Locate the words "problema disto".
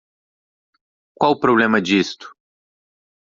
1.39-2.35